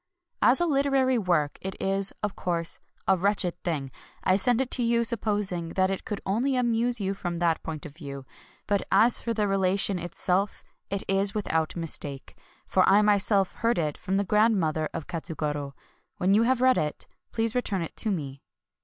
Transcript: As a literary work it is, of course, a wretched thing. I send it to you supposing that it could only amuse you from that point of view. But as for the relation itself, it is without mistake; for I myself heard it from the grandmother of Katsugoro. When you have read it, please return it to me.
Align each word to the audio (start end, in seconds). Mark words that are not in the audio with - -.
As 0.41 0.59
a 0.59 0.65
literary 0.65 1.19
work 1.19 1.59
it 1.61 1.79
is, 1.79 2.11
of 2.23 2.35
course, 2.35 2.79
a 3.07 3.15
wretched 3.15 3.53
thing. 3.63 3.91
I 4.23 4.35
send 4.35 4.59
it 4.59 4.71
to 4.71 4.81
you 4.81 5.03
supposing 5.03 5.69
that 5.75 5.91
it 5.91 6.05
could 6.05 6.21
only 6.25 6.55
amuse 6.55 6.99
you 6.99 7.13
from 7.13 7.37
that 7.37 7.61
point 7.61 7.85
of 7.85 7.93
view. 7.97 8.25
But 8.65 8.81
as 8.91 9.19
for 9.19 9.31
the 9.35 9.47
relation 9.47 9.99
itself, 9.99 10.63
it 10.89 11.03
is 11.07 11.35
without 11.35 11.75
mistake; 11.75 12.33
for 12.65 12.81
I 12.89 13.03
myself 13.03 13.53
heard 13.57 13.77
it 13.77 13.95
from 13.95 14.17
the 14.17 14.23
grandmother 14.25 14.89
of 14.91 15.05
Katsugoro. 15.05 15.73
When 16.17 16.33
you 16.33 16.41
have 16.49 16.61
read 16.61 16.79
it, 16.79 17.05
please 17.31 17.53
return 17.53 17.83
it 17.83 17.95
to 17.97 18.09
me. 18.09 18.41